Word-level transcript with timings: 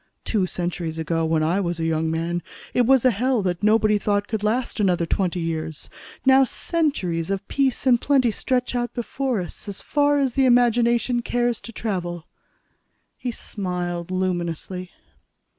"Two 0.25 0.47
centuries 0.47 0.97
ago, 0.97 1.23
when 1.25 1.43
I 1.43 1.59
was 1.59 1.79
a 1.79 1.85
young 1.85 2.09
man, 2.09 2.41
it 2.73 2.87
was 2.87 3.05
a 3.05 3.11
hell 3.11 3.43
that 3.43 3.61
nobody 3.61 3.99
thought 3.99 4.27
could 4.27 4.41
last 4.43 4.79
another 4.79 5.05
twenty 5.05 5.39
years. 5.39 5.91
Now 6.25 6.43
centuries 6.43 7.29
of 7.29 7.47
peace 7.47 7.85
and 7.85 8.01
plenty 8.01 8.31
stretch 8.31 8.75
before 8.95 9.39
us 9.41 9.67
as 9.67 9.79
far 9.79 10.17
as 10.17 10.33
the 10.33 10.45
imagination 10.47 11.21
cares 11.21 11.61
to 11.61 11.71
travel." 11.71 12.25
He 13.15 13.29
smiled 13.29 14.09
luminously. 14.09 14.89